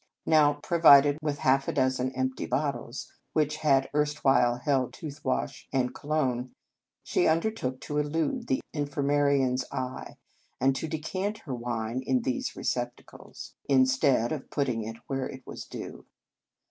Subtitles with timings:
[0.25, 5.67] Now, provided with half a dozen empty bot tles, which had erstwhile held tooth wash
[5.71, 6.55] and cologne,
[7.03, 10.15] she undertook to elude the infirmarian s eye,
[10.59, 15.65] and to decant her wine into these receptacles, instead of putting it where it was
[15.65, 16.07] due.